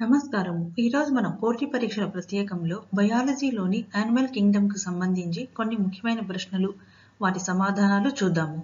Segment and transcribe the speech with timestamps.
[0.00, 6.74] నమస్కారం ఈరోజు మనం పోటీ పరీక్షల ప్రత్యేకంలో బయాలజీలోని యానిమల్ కింగ్డమ్కు సంబంధించి కొన్ని ముఖ్యమైన ప్రశ్నలు
[7.20, 8.58] వాటి సమాధానాలు చూద్దాము.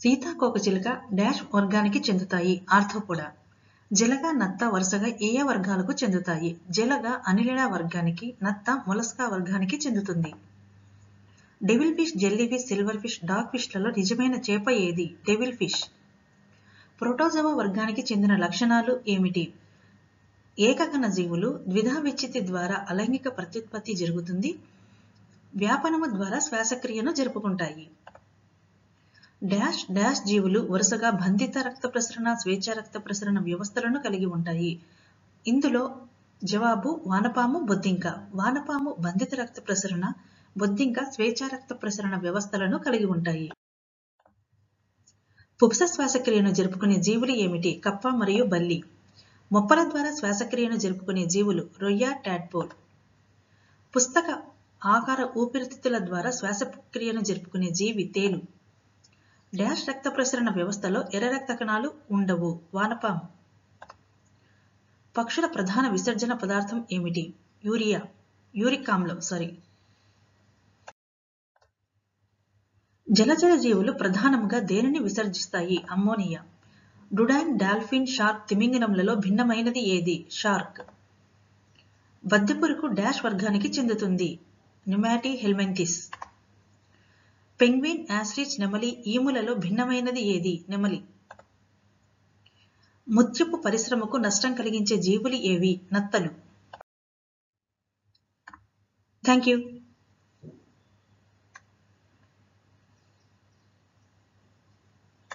[0.00, 3.28] సీతాకోకచిలుక డాష్ వర్గానికి చెందుతాయి ఆర్థోపోడా.
[3.92, 6.56] జలగ నత్త వరుసగా ఏ ఏ వర్గాలకు చెందుతాయి.
[6.70, 10.34] జలగ అనిలిడా వర్గానికి నత్త మొలస్కా వర్గానికి చెందుతుంది.
[11.62, 12.18] Devil fish
[12.48, 15.14] jellyfish silverfish dog ఫిష్లలో నిజమైన చేప ఏది?
[15.28, 15.80] డెవిల్ ఫిష్
[17.00, 19.52] ప్రోటోజోవా వర్గానికి చెందిన లక్షణాలు ఏమిటి?
[20.58, 24.58] ఏకకణ జీవులు ద్విధా విచ్చితి ద్వారా అలైంగిక ప్రత్యుత్పత్తి జరుగుతుంది.
[25.56, 27.90] వ్యాపనము ద్వారా శ్వాసక్రియను జరుపుకుంటాయి.
[29.44, 34.80] డాష్ డాష్ జీవులు వరుసగా బంధిత రక్త ప్రసరణ స్వేచ్ఛ రక్త ప్రసరణ వ్యవస్థలను కలిగి ఉంటాయి.
[35.46, 35.96] ఇందులో
[36.44, 38.06] జవాబు వానపాము బొద్దింక.
[38.34, 40.12] వానపాము బంధిత రక్త ప్రసరణ
[40.58, 43.50] బొద్దింక స్వేచ్ఛ రక్త ప్రసరణ వ్యవస్థలను కలిగి ఉంటాయి.
[45.62, 47.82] పుప్స శ్వాసక్రియను జరుపుకునే జీవులు ఏమిటి?
[47.84, 48.82] కప్ప మరియు బల్లి.
[49.52, 52.68] మొప్పల ద్వారా శ్వాసక్రియను జరుపుకునే జీవులు రొయ్య టాడ్పోల్
[53.96, 54.42] పుస్తక
[54.86, 58.40] ఆకార ఊపిరితిత్తుల ద్వారా శ్వాసక్రియను జరుపుకునే జీవి తేలు
[59.56, 62.60] డాష్ రక్త ప్రసరణ వ్యవస్థలో ఎర్ర రక్త కణాలు ఉండవు.
[62.74, 63.20] వానపాము.
[65.18, 67.34] పక్షుల ప్రధాన విసర్జన పదార్థం ఏమిటి?
[67.64, 68.00] యూరియా.
[68.56, 69.58] యూరిక్ ఆమ్లం సారీ.
[73.12, 75.82] జలచర జీవులు ప్రధానంగా దేనిని విసర్జిస్తాయి?
[75.90, 76.42] అమ్మోనియా.
[77.14, 80.26] డుడాన్ డాల్ఫిన్ షార్క్ తిమింగనంలలో భిన్నమైనది ఏది?
[80.30, 80.80] షార్క్.
[82.32, 84.38] వద్దపురుకు డాష్ వర్గానికి చెందుతుంది.
[84.88, 86.10] న్యుమాటి హెల్మెంతిస్
[87.60, 90.64] పెంగ్విన్ యాస్రిచ్ నెమలి ఈములలో భిన్నమైనది ఏది?
[90.68, 91.04] నెమలి.
[93.08, 95.80] ముత్యపు పరిశ్రమకు నష్టం కలిగించే జీవులు ఏవి?
[95.92, 96.30] నత్తలు.
[99.24, 99.79] Thank you.